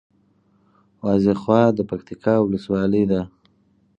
وازېخواه 1.03 1.67
د 1.77 1.79
پکتیکا 1.89 2.33
ولسوالي 2.41 3.03
ده 3.11 3.21